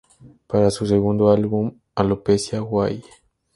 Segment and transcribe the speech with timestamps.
[0.47, 3.03] Para su segundo álbum Alopecia, Why?